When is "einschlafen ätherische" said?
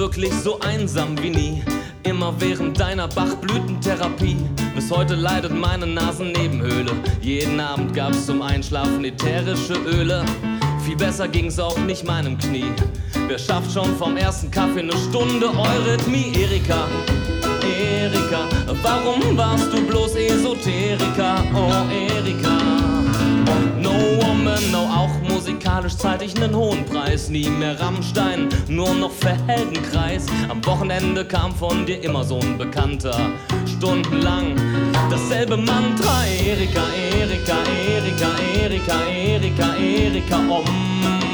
8.40-9.74